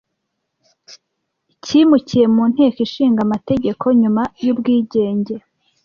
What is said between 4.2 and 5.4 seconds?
y'ubwigenge